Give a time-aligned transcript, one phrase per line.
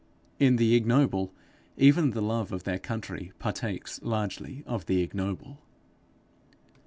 [0.39, 1.31] In the ignoble
[1.77, 5.59] even the love of their country partakes largely of the ignoble.